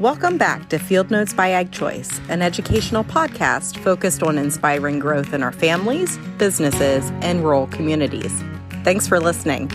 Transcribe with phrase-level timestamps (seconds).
[0.00, 5.32] Welcome back to Field Notes by Ag Choice, an educational podcast focused on inspiring growth
[5.32, 8.44] in our families, businesses, and rural communities.
[8.84, 9.70] Thanks for listening.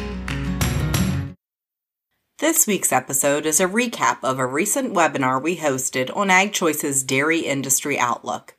[2.38, 7.01] This week's episode is a recap of a recent webinar we hosted on Ag Choice's
[7.01, 8.53] Dairy Industry Outlook.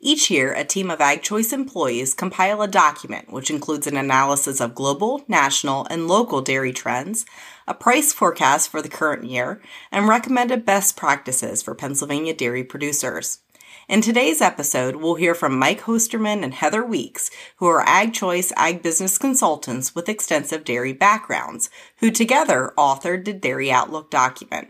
[0.00, 4.60] Each year, a team of Ag Choice employees compile a document which includes an analysis
[4.60, 7.26] of global, national, and local dairy trends,
[7.68, 9.60] a price forecast for the current year,
[9.92, 13.40] and recommended best practices for Pennsylvania dairy producers.
[13.88, 18.52] In today's episode, we'll hear from Mike Hosterman and Heather Weeks, who are Ag Choice
[18.56, 24.68] Ag Business consultants with extensive dairy backgrounds, who together authored the Dairy Outlook document.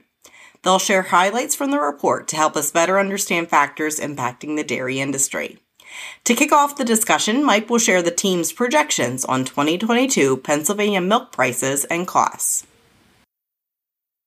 [0.62, 4.98] They'll share highlights from the report to help us better understand factors impacting the dairy
[5.00, 5.58] industry.
[6.24, 11.32] To kick off the discussion, Mike will share the team's projections on 2022 Pennsylvania milk
[11.32, 12.66] prices and costs.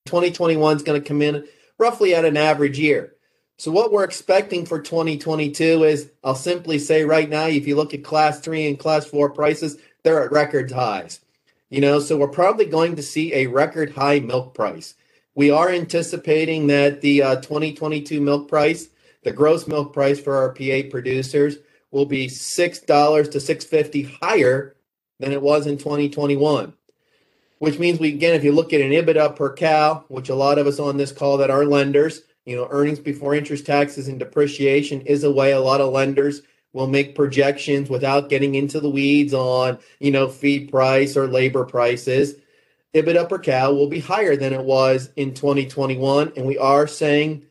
[0.06, 1.46] 2021 is going to come in
[1.78, 3.14] roughly at an average year.
[3.58, 7.94] So what we're expecting for 2022 is I'll simply say right now if you look
[7.94, 11.20] at class 3 and class 4 prices, they're at record highs.
[11.70, 14.94] You know, so we're probably going to see a record high milk price.
[15.34, 18.88] We are anticipating that the uh, 2022 milk price,
[19.22, 21.56] the gross milk price for our PA producers,
[21.90, 24.76] will be six dollars to six fifty higher
[25.20, 26.74] than it was in 2021.
[27.62, 30.58] Which means we again, if you look at an EBITDA per cow, which a lot
[30.58, 34.18] of us on this call that are lenders, you know, earnings before interest, taxes, and
[34.18, 38.90] depreciation is a way a lot of lenders will make projections without getting into the
[38.90, 42.34] weeds on, you know, feed price or labor prices.
[42.94, 46.32] EBITDA per cow will be higher than it was in 2021.
[46.36, 47.44] And we are saying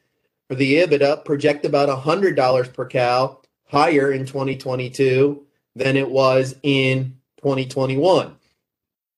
[0.49, 5.41] for the EBITDA, project about $100 per cow higher in 2022
[5.77, 8.35] than it was in 2021.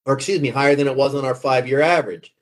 [0.05, 2.33] Or excuse me, higher than it was on our five year average.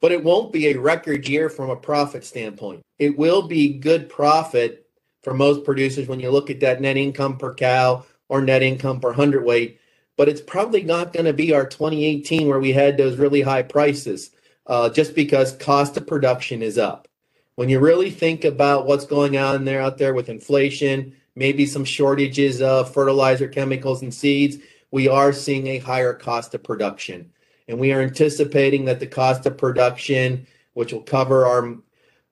[0.00, 2.82] But it won't be a record year from a profit standpoint.
[2.98, 4.86] It will be good profit
[5.22, 9.00] for most producers when you look at that net income per cow or net income
[9.00, 9.80] per hundredweight
[10.20, 13.62] but it's probably not going to be our 2018 where we had those really high
[13.62, 14.32] prices
[14.66, 17.08] uh, just because cost of production is up.
[17.54, 21.86] When you really think about what's going on there out there with inflation, maybe some
[21.86, 24.58] shortages of fertilizer, chemicals, and seeds,
[24.90, 27.32] we are seeing a higher cost of production.
[27.68, 31.46] And we are anticipating that the cost of production, which will cover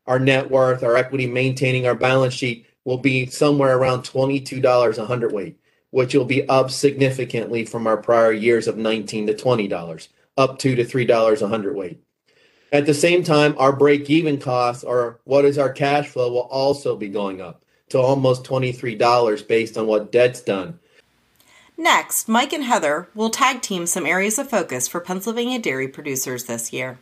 [0.07, 5.07] our, net worth, our equity, maintaining our balance sheet, will be somewhere around $22 a
[5.07, 5.59] hundredweight
[5.91, 10.75] which will be up significantly from our prior years of 19 to $20, up two
[10.75, 12.03] to $3 a hundredweight.
[12.71, 16.41] At the same time, our break even costs or what is our cash flow will
[16.41, 20.79] also be going up to almost $23 based on what debt's done.
[21.81, 26.45] Next, Mike and Heather will tag team some areas of focus for Pennsylvania dairy producers
[26.45, 26.99] this year.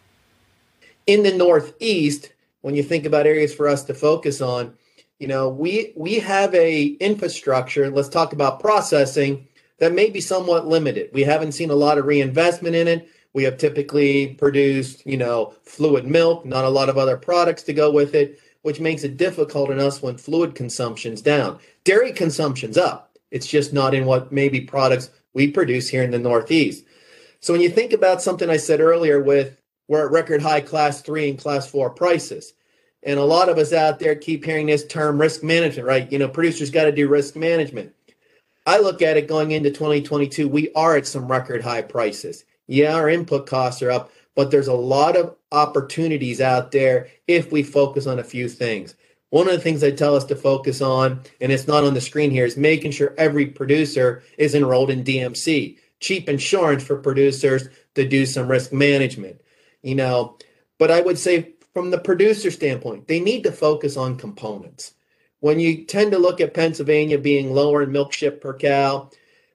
[1.06, 4.74] In the Northeast, when you think about areas for us to focus on,
[5.18, 9.48] you know we we have a infrastructure let's talk about processing
[9.78, 11.08] that may be somewhat limited.
[11.14, 13.08] We haven't seen a lot of reinvestment in it.
[13.32, 17.72] We have typically produced you know fluid milk not a lot of other products to
[17.72, 21.60] go with it which makes it difficult in us when fluid consumption's down.
[21.84, 26.18] Dairy consumption's up it's just not in what maybe products we produce here in the
[26.18, 26.84] northeast
[27.40, 31.02] so when you think about something i said earlier with we're at record high class
[31.02, 32.54] 3 and class 4 prices
[33.06, 36.10] and a lot of us out there keep hearing this term risk management, right?
[36.10, 37.94] You know, producers got to do risk management.
[38.66, 42.44] I look at it going into 2022, we are at some record high prices.
[42.66, 47.52] Yeah, our input costs are up, but there's a lot of opportunities out there if
[47.52, 48.96] we focus on a few things.
[49.30, 52.00] One of the things they tell us to focus on, and it's not on the
[52.00, 57.68] screen here, is making sure every producer is enrolled in DMC, cheap insurance for producers
[57.94, 59.40] to do some risk management.
[59.82, 60.38] You know,
[60.78, 64.92] but I would say from the producer standpoint, they need to focus on components.
[65.40, 69.10] When you tend to look at Pennsylvania being lower in milk ship per cow,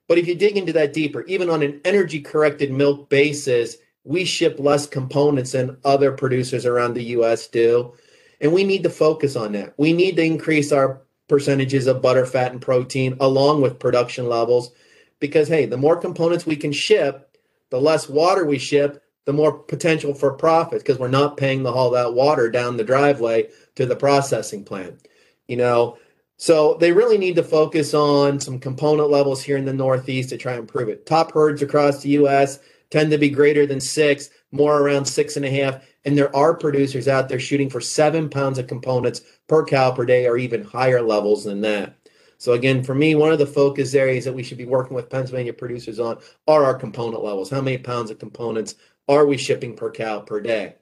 [0.07, 4.25] but if you dig into that deeper, even on an energy corrected milk basis, we
[4.25, 7.93] ship less components than other producers around the US do.
[8.41, 9.73] And we need to focus on that.
[9.78, 14.72] We need to increase our percentages of butter, fat, and protein along with production levels
[15.20, 17.38] because, hey, the more components we can ship,
[17.70, 21.72] the less water we ship, the more potential for profit because we're not paying the
[21.72, 25.08] haul that water down the driveway to the processing plant.
[25.47, 25.97] You know,
[26.37, 30.37] so they really need to focus on some component levels here in the Northeast to
[30.37, 31.05] try and improve it.
[31.05, 32.59] Top herds across the U.S.
[32.90, 35.84] tend to be greater than six, more around six and a half.
[36.03, 40.05] And there are producers out there shooting for seven pounds of components per cow per
[40.05, 41.95] day or even higher levels than that.
[42.37, 45.11] So again, for me, one of the focus areas that we should be working with
[45.11, 46.17] Pennsylvania producers on
[46.47, 47.51] are our component levels.
[47.51, 48.75] How many pounds of components
[49.07, 50.75] are we shipping per cow per day?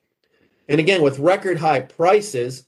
[0.70, 2.66] And again, with record high prices,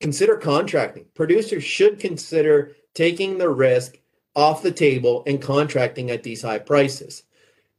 [0.00, 1.04] consider contracting.
[1.14, 3.98] Producers should consider taking the risk
[4.34, 7.24] off the table and contracting at these high prices.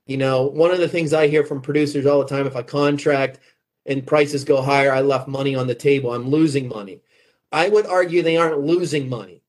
[0.06, 2.62] You know, one of the things I hear from producers all the time if I
[2.62, 3.40] contract
[3.86, 6.14] and prices go higher, I left money on the table.
[6.14, 7.02] I'm losing money.
[7.52, 9.42] I would argue they aren't losing money.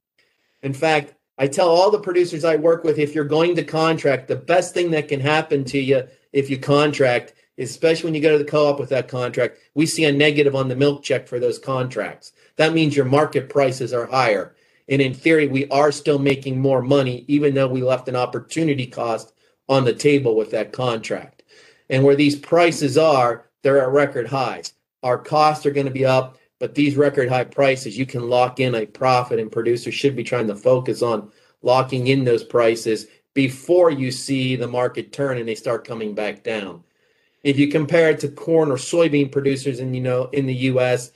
[0.62, 4.29] In fact, I tell all the producers I work with if you're going to contract,
[4.29, 8.33] the best thing that can happen to you if you contract, especially when you go
[8.33, 11.29] to the co op with that contract, we see a negative on the milk check
[11.29, 12.33] for those contracts.
[12.56, 14.55] That means your market prices are higher.
[14.88, 18.87] And in theory, we are still making more money, even though we left an opportunity
[18.87, 19.33] cost
[19.69, 21.43] on the table with that contract.
[21.91, 24.74] And where these prices are, they're at record highs.
[25.02, 28.60] Our costs are going to be up, but these record high prices, you can lock
[28.60, 31.32] in a profit, and producers should be trying to focus on
[31.62, 36.44] locking in those prices before you see the market turn and they start coming back
[36.44, 36.84] down.
[37.42, 41.10] If you compare it to corn or soybean producers in you know in the US,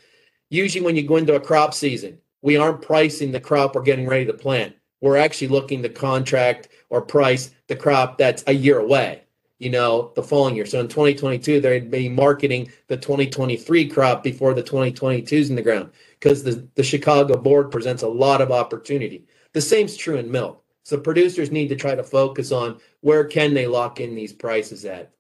[0.48, 4.08] usually when you go into a crop season, we aren't pricing the crop we're getting
[4.08, 4.74] ready to plant.
[5.00, 9.22] We're actually looking to contract or price the crop that's a year away,
[9.60, 10.64] you know, the following year.
[10.64, 15.90] So in 2022, they'd be marketing the 2023 crop before the 2022s in the ground
[16.18, 19.26] because the, the Chicago board presents a lot of opportunity.
[19.52, 20.64] The same's true in milk.
[20.82, 24.86] So producers need to try to focus on where can they lock in these prices
[24.86, 25.12] at.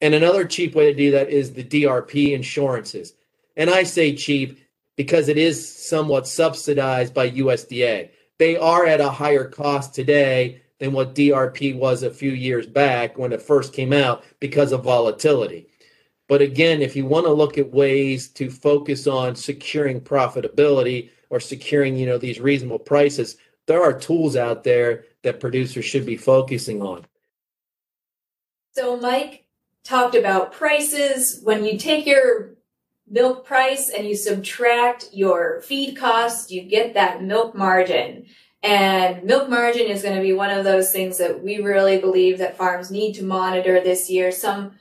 [0.00, 3.12] And another cheap way to do that is the DRP insurances.
[3.54, 4.60] And I say cheap
[4.96, 8.08] because it is somewhat subsidized by USDA.
[8.38, 13.18] They are at a higher cost today than what DRP was a few years back
[13.18, 15.68] when it first came out because of volatility.
[16.28, 21.40] But again, if you want to look at ways to focus on securing profitability or
[21.40, 23.36] securing, you know, these reasonable prices,
[23.66, 27.06] there are tools out there that producers should be focusing on.
[28.72, 29.46] So Mike
[29.84, 31.40] talked about prices.
[31.42, 32.54] When you take your
[33.10, 38.26] milk price and you subtract your feed costs, you get that milk margin.
[38.62, 42.38] And milk margin is going to be one of those things that we really believe
[42.38, 44.32] that farms need to monitor this year.
[44.32, 44.72] Some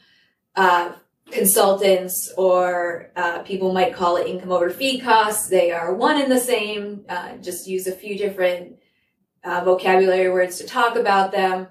[0.55, 0.93] uh,
[1.29, 5.47] consultants or uh, people might call it income over feed costs.
[5.47, 7.05] They are one and the same.
[7.07, 8.77] Uh, just use a few different
[9.43, 11.67] uh, vocabulary words to talk about them,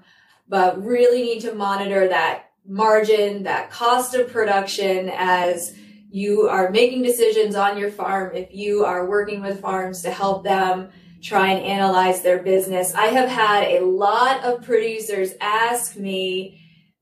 [0.47, 5.73] but really need to monitor that margin, that cost of production as
[6.09, 10.43] you are making decisions on your farm, if you are working with farms to help
[10.43, 10.89] them
[11.27, 12.93] try and analyze their business.
[12.93, 16.61] I have had a lot of producers ask me,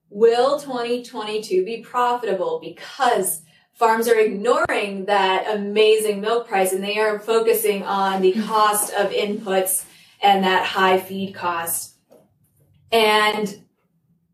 [0.09, 2.59] will 2022 be profitable?
[2.59, 3.43] Because
[3.73, 9.11] farms are ignoring that amazing milk price and they are focusing on the cost of
[9.11, 9.85] inputs
[10.21, 11.97] and that high feed cost.
[12.91, 13.61] And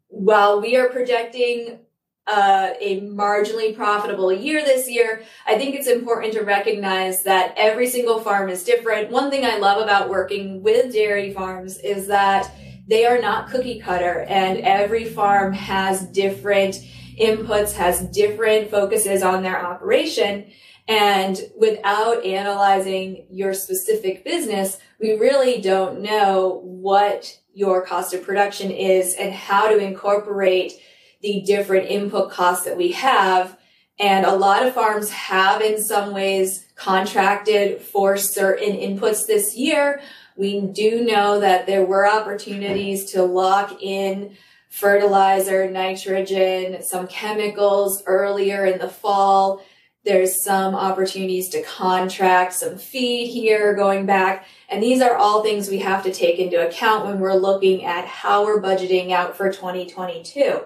[0.08, 1.80] while we are projecting
[2.28, 7.88] uh, a marginally profitable year this year, I think it's important to recognize that every
[7.88, 9.10] single farm is different.
[9.10, 12.52] One thing I love about working with dairy farms is that
[12.88, 16.76] they are not cookie cutter and every farm has different
[17.20, 20.52] inputs, has different focuses on their operation.
[20.88, 28.72] And without analyzing your specific business, we really don't know what your cost of production
[28.72, 30.74] is and how to incorporate
[31.22, 33.58] the different input costs that we have.
[34.00, 40.02] And a lot of farms have in some ways contracted for certain inputs this year.
[40.36, 44.36] We do know that there were opportunities to lock in
[44.70, 49.62] fertilizer, nitrogen, some chemicals earlier in the fall.
[50.04, 54.48] There's some opportunities to contract some feed here going back.
[54.70, 58.06] And these are all things we have to take into account when we're looking at
[58.08, 60.62] how we're budgeting out for 2022.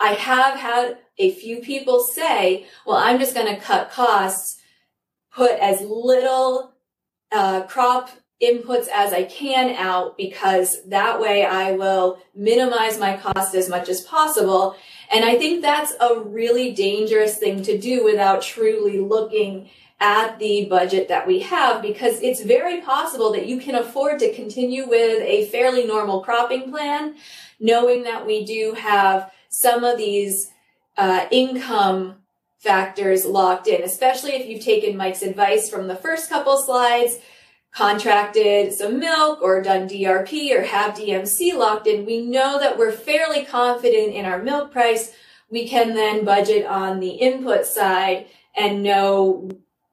[0.00, 4.60] I have had a few people say, well, I'm just going to cut costs,
[5.32, 6.72] put as little
[7.32, 8.10] uh, crop
[8.42, 13.88] inputs as I can out because that way I will minimize my cost as much
[13.88, 14.76] as possible.
[15.10, 19.70] And I think that's a really dangerous thing to do without truly looking
[20.00, 24.34] at the budget that we have because it's very possible that you can afford to
[24.34, 27.14] continue with a fairly normal cropping plan,
[27.60, 30.50] knowing that we do have some of these
[30.96, 32.16] uh, income
[32.58, 37.18] factors locked in, especially if you've taken Mike's advice from the first couple slides,
[37.70, 42.04] contracted some milk or done DRP or have DMC locked in.
[42.04, 45.12] We know that we're fairly confident in our milk price.
[45.50, 49.50] We can then budget on the input side and know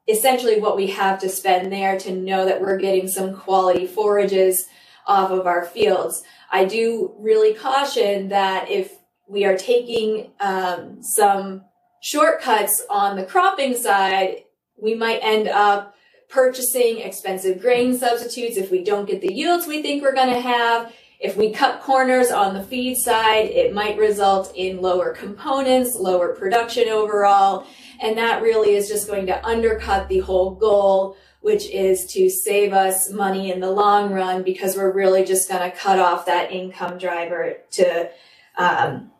[0.08, 4.66] essentially what we have to spend there to know that we're getting some quality forages
[5.06, 6.22] off of our fields.
[6.50, 8.92] I do really caution that if
[9.32, 11.64] we are taking um, some
[12.02, 14.44] shortcuts on the cropping side,
[14.76, 15.94] we might end up
[16.28, 20.40] purchasing expensive grain substitutes if we don't get the yields we think we're going to
[20.40, 20.92] have.
[21.18, 26.34] If we cut corners on the feed side, it might result in lower components, lower
[26.34, 27.66] production overall,
[28.02, 32.74] and that really is just going to undercut the whole goal, which is to save
[32.74, 36.52] us money in the long run because we're really just going to cut off that
[36.52, 38.10] income driver to
[38.58, 39.11] um,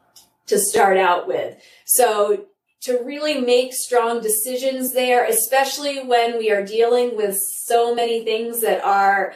[0.53, 1.57] to start out with.
[1.87, 2.47] So
[2.83, 8.61] to really make strong decisions there, especially when we are dealing with so many things
[8.61, 9.35] that are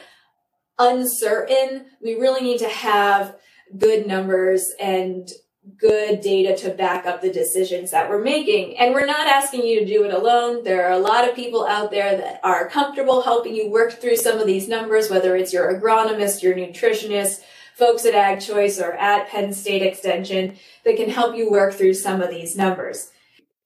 [0.77, 3.35] uncertain, we really need to have
[3.77, 5.27] good numbers and
[5.77, 8.77] good data to back up the decisions that we're making.
[8.77, 10.63] And we're not asking you to do it alone.
[10.63, 14.17] There are a lot of people out there that are comfortable helping you work through
[14.17, 17.41] some of these numbers, whether it's your agronomist, your nutritionist,
[17.77, 21.93] folks at Ag Choice or at Penn State Extension that can help you work through
[21.93, 23.11] some of these numbers.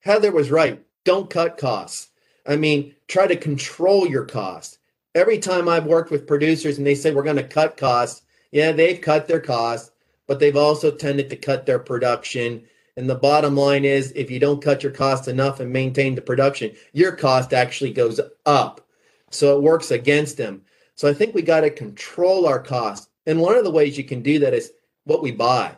[0.00, 0.84] Heather was right.
[1.04, 2.08] Don't cut costs.
[2.46, 4.78] I mean, try to control your cost.
[5.14, 8.72] Every time I've worked with producers and they say we're going to cut costs, yeah,
[8.72, 9.90] they've cut their costs,
[10.26, 12.64] but they've also tended to cut their production.
[12.98, 16.20] And the bottom line is if you don't cut your cost enough and maintain the
[16.20, 18.86] production, your cost actually goes up.
[19.30, 20.62] So it works against them.
[20.96, 23.08] So I think we got to control our costs.
[23.26, 24.72] And one of the ways you can do that is
[25.04, 25.76] what we buy.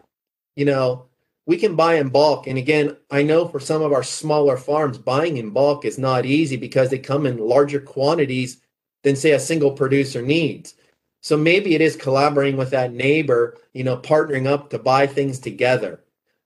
[0.57, 1.07] You know,
[1.47, 2.47] we can buy in bulk.
[2.47, 6.25] And again, I know for some of our smaller farms, buying in bulk is not
[6.25, 8.61] easy because they come in larger quantities
[9.03, 10.75] than, say, a single producer needs.
[11.21, 15.39] So maybe it is collaborating with that neighbor, you know, partnering up to buy things
[15.39, 16.01] together.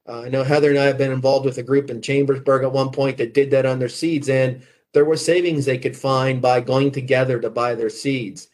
[0.09, 2.73] Uh, I know Heather and I have been involved with a group in Chambersburg at
[2.73, 4.63] one point that did that on their seeds, and
[4.95, 8.49] there were savings they could find by going together to buy their seeds.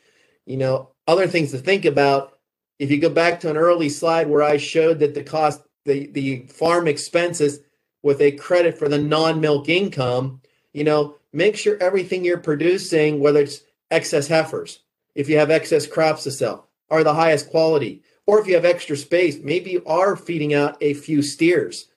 [0.46, 2.33] You know, other things to think about.
[2.78, 6.06] If you go back to an early slide where I showed that the cost the
[6.08, 7.60] the farm expenses
[8.02, 10.40] with a credit for the non-milk income,
[10.72, 14.80] you know, make sure everything you're producing, whether it's excess heifers,
[15.14, 18.02] if you have excess crops to sell, are the highest quality.
[18.26, 21.88] Or if you have extra space, maybe you are feeding out a few steers,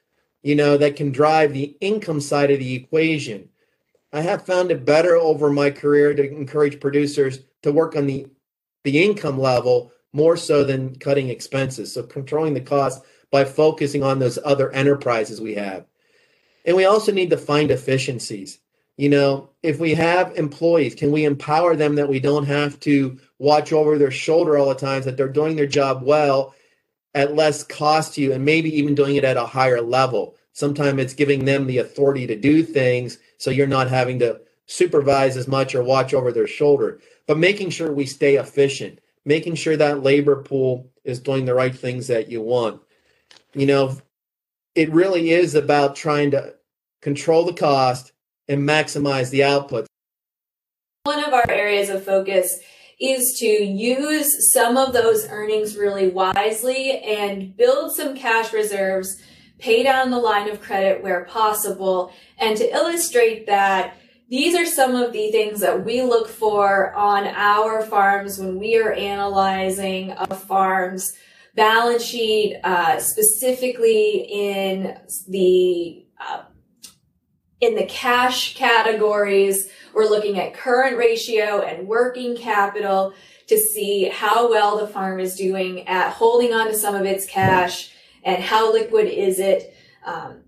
[0.44, 3.50] you know, that can drive the income side of the equation.
[4.12, 8.28] I have found it better over my career to encourage producers to work on the
[8.84, 11.94] the income level more so than cutting expenses.
[11.94, 15.86] So controlling the cost by focusing on those other enterprises we have.
[16.66, 18.60] And we also need to find efficiencies.
[18.98, 23.20] You know, if we have employees, can we empower them that we don't have to
[23.38, 26.56] watch over their shoulder all the time, that they're doing their job well
[27.14, 30.36] at less cost to you and maybe even doing it at a higher level?
[30.52, 35.38] Sometimes it's giving them the authority to do things so you're not having to supervise
[35.38, 39.78] as much or watch over their shoulder, but making sure we stay efficient, making sure
[39.78, 42.82] that labor pool is doing the right things that you want
[43.58, 43.98] you know,
[44.76, 46.54] it really is about trying to
[47.02, 48.12] control the cost
[48.48, 49.88] and maximize the output.
[51.04, 52.60] One of our areas of focus
[53.00, 59.22] is to use some of those earnings really wisely and build some cash reserves,
[59.58, 62.12] pay down the line of credit where possible.
[62.38, 63.98] And to illustrate that,
[64.30, 68.78] these are some of the things that we look for on our farms when we
[68.78, 71.14] are analyzing a farm's
[71.56, 76.44] balance sheet, uh, specifically in the uh,
[77.62, 79.70] in the cash categories.
[79.94, 83.14] We're looking at current ratio and working capital
[83.48, 87.26] to see how well the farm is doing at holding on to some of its
[87.26, 87.92] cash
[88.24, 89.74] and how liquid is it.
[90.06, 90.44] Um,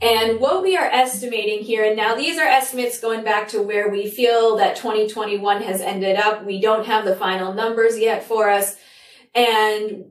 [0.00, 3.90] and what we are estimating here, and now these are estimates going back to where
[3.90, 6.44] we feel that 2021 has ended up.
[6.44, 8.76] We don't have the final numbers yet for us,
[9.34, 10.06] and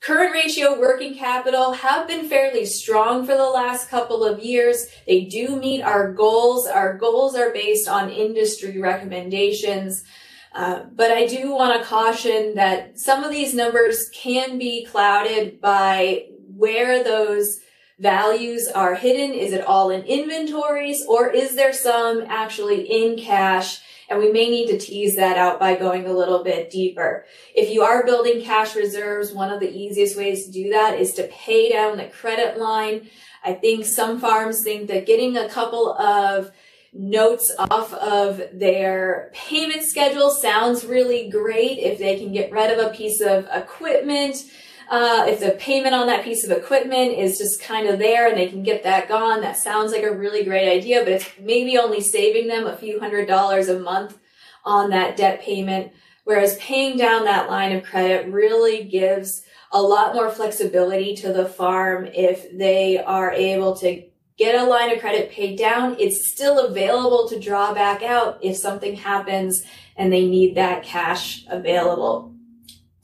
[0.00, 4.86] current ratio working capital have been fairly strong for the last couple of years.
[5.06, 6.66] They do meet our goals.
[6.66, 10.04] Our goals are based on industry recommendations.
[10.54, 15.60] Uh, but I do want to caution that some of these numbers can be clouded
[15.60, 17.60] by where those
[17.98, 19.32] values are hidden.
[19.32, 23.80] Is it all in inventories or is there some actually in cash?
[24.08, 27.24] And we may need to tease that out by going a little bit deeper.
[27.54, 31.14] If you are building cash reserves, one of the easiest ways to do that is
[31.14, 33.08] to pay down the credit line.
[33.44, 36.52] I think some farms think that getting a couple of
[36.92, 42.84] notes off of their payment schedule sounds really great if they can get rid of
[42.84, 44.36] a piece of equipment
[44.88, 48.36] uh, if the payment on that piece of equipment is just kind of there and
[48.36, 51.76] they can get that gone, that sounds like a really great idea, but it's maybe
[51.76, 54.18] only saving them a few hundred dollars a month
[54.64, 55.92] on that debt payment.
[56.24, 61.46] Whereas paying down that line of credit really gives a lot more flexibility to the
[61.46, 64.04] farm if they are able to
[64.36, 68.56] get a line of credit paid down, it's still available to draw back out if
[68.56, 69.62] something happens
[69.96, 72.35] and they need that cash available.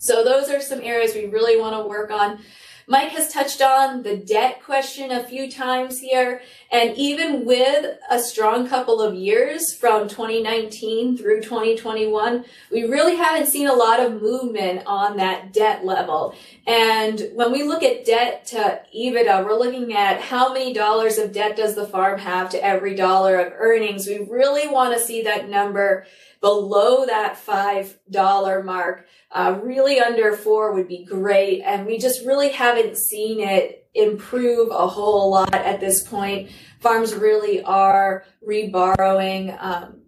[0.02, 2.40] So those are some areas we really want to work on.
[2.88, 6.42] Mike has touched on the debt question a few times here.
[6.72, 13.46] And even with a strong couple of years from 2019 through 2021, we really haven't
[13.46, 16.34] seen a lot of movement on that debt level.
[16.66, 21.32] And when we look at debt to EBITDA, we're looking at how many dollars of
[21.32, 24.08] debt does the farm have to every dollar of earnings.
[24.08, 26.06] We really want to see that number
[26.42, 29.06] below that $5 mark.
[29.30, 31.62] Uh, really under four would be great.
[31.62, 36.50] And we just really haven't seen it improve a whole lot at this point.
[36.80, 39.56] Farms really are reborrowing.
[39.62, 40.00] Um,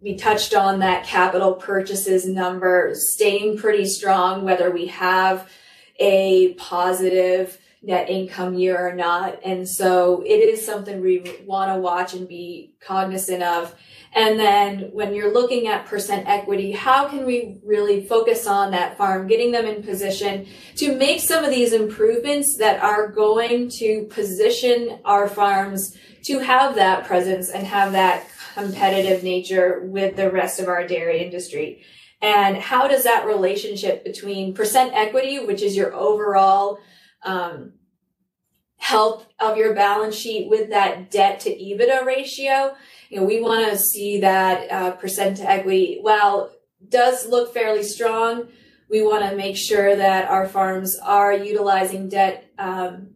[0.00, 5.48] we touched on that capital purchases number staying pretty strong, whether we have
[6.00, 9.40] a positive net income year or not.
[9.44, 13.74] And so it is something we want to watch and be cognizant of.
[14.14, 18.98] And then when you're looking at percent equity, how can we really focus on that
[18.98, 24.04] farm, getting them in position to make some of these improvements that are going to
[24.10, 30.60] position our farms to have that presence and have that competitive nature with the rest
[30.60, 31.82] of our dairy industry.
[32.20, 36.78] And how does that relationship between percent equity, which is your overall
[37.24, 37.72] um,
[38.82, 42.74] health of your balance sheet with that debt to EBITDA ratio,
[43.08, 45.98] you know, we want to see that uh, percent to equity.
[46.00, 46.50] While
[46.88, 48.48] does look fairly strong,
[48.90, 53.10] we want to make sure that our farms are utilizing debt um,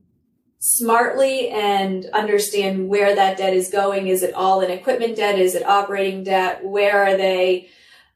[0.60, 4.06] smartly and understand where that debt is going.
[4.06, 5.36] Is it all in equipment debt?
[5.36, 6.64] Is it operating debt?
[6.64, 7.70] Where are they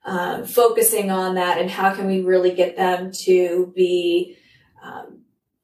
[0.05, 1.59] um, focusing on that?
[1.59, 4.37] And how can we really get them to be
[4.83, 5.20] um,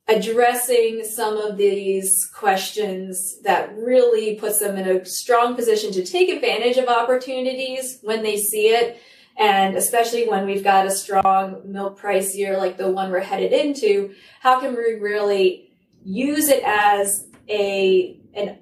[0.09, 6.29] addressing some of these questions that really puts them in a strong position to take
[6.29, 9.01] advantage of opportunities when they see it.
[9.37, 13.53] And especially when we've got a strong milk price year like the one we're headed
[13.53, 15.73] into, how can we really
[16.05, 18.59] use it as a, an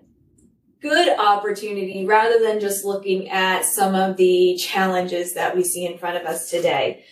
[0.80, 5.98] good opportunity rather than just looking at some of the challenges that we see in
[5.98, 7.04] front of us today?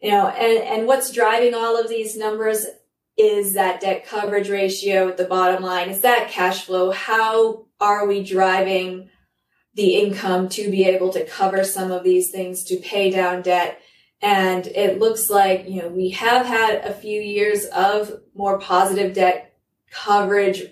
[0.00, 2.66] You know, and, and what's driving all of these numbers
[3.16, 5.88] is that debt coverage ratio at the bottom line?
[5.88, 6.90] Is that cash flow?
[6.90, 9.10] How are we driving
[9.74, 13.80] the income to be able to cover some of these things to pay down debt?
[14.20, 19.14] And it looks like, you know, we have had a few years of more positive
[19.14, 19.54] debt
[19.90, 20.64] coverage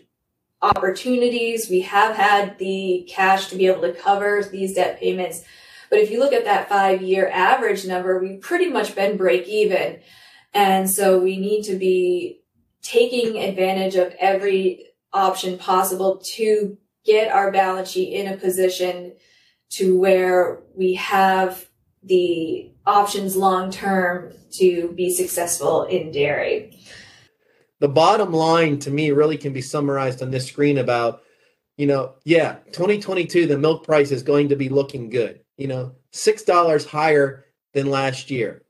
[0.60, 1.68] opportunities.
[1.68, 5.42] We have had the cash to be able to cover these debt payments.
[5.90, 9.46] But if you look at that five year average number, we've pretty much been break
[9.46, 10.00] even.
[10.54, 12.40] And so we need to be
[12.80, 19.14] taking advantage of every option possible to get our balance sheet in a position
[19.70, 21.66] to where we have
[22.02, 26.78] the options long term to be successful in dairy.
[27.80, 31.22] The bottom line to me really can be summarized on this screen about,
[31.76, 35.96] you know, yeah, 2022, the milk price is going to be looking good, you know,
[36.12, 38.62] $6 higher than last year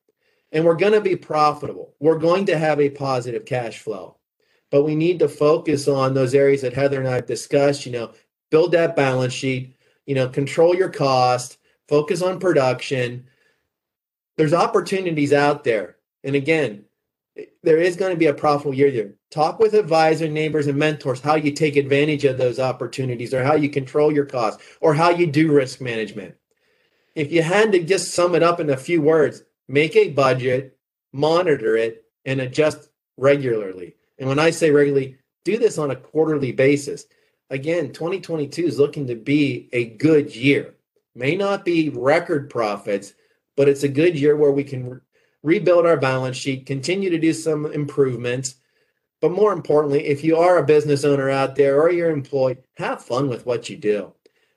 [0.55, 1.93] and we're going to be profitable.
[1.99, 4.17] We're going to have a positive cash flow.
[4.71, 7.93] But we need to focus on those areas that Heather and I have discussed, you
[7.93, 8.13] know,
[8.51, 13.27] build that balance sheet, you know, control your cost, focus on production.
[14.37, 15.97] There's opportunities out there.
[16.23, 16.85] And again,
[17.65, 19.15] there is going to be a profitable year there.
[19.31, 23.55] Talk with advisor, neighbors, and mentors how you take advantage of those opportunities or how
[23.55, 26.37] you control your costs or how you do risk management.
[27.17, 30.77] If you had to just sum it up in a few words, make a budget,
[31.13, 33.97] monitor it, and adjust regularly.
[34.19, 37.07] And when I say regularly, do this on a quarterly basis.
[37.51, 40.75] Again, 2022 is looking to be a good year.
[41.15, 43.13] May not be record profits,
[43.57, 45.01] but it's a good year where we can re-
[45.43, 48.57] rebuild our balance sheet, continue to do some improvements.
[49.21, 53.05] But more importantly, if you are a business owner out there or you're employed, have
[53.05, 54.13] fun with what you do.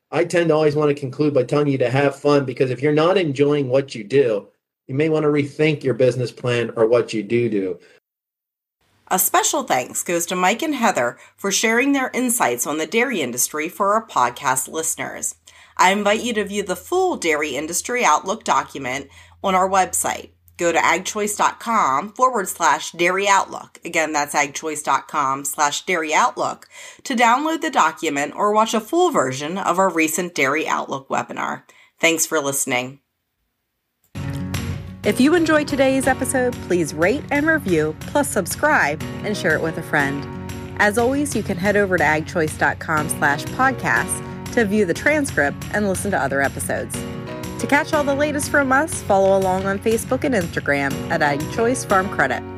[0.09, 2.81] I tend to always want to conclude by telling you to have fun because if
[2.81, 4.47] you're not enjoying what you do,
[4.87, 7.79] you may want to rethink your business plan or what you do do.
[9.09, 13.21] A special thanks goes to Mike and Heather for sharing their insights on the dairy
[13.21, 15.35] industry for our podcast listeners.
[15.77, 19.07] I invite you to view the full Dairy Industry Outlook document
[19.43, 20.31] on our website.
[20.57, 23.79] Go to agchoice.com forward slash dairy outlook.
[23.85, 26.67] Again, that's agchoice.com slash dairy outlook
[27.03, 31.63] to download the document or watch a full version of our recent Dairy Outlook webinar.
[31.99, 32.99] Thanks for listening.
[35.07, 39.77] If you enjoyed today's episode, please rate and review, plus subscribe and share it with
[39.77, 40.27] a friend.
[40.79, 45.87] As always, you can head over to agchoice.com slash podcast to view the transcript and
[45.87, 46.93] listen to other episodes.
[47.59, 51.85] To catch all the latest from us, follow along on Facebook and Instagram at AgChoice
[51.85, 52.56] Farm Credit.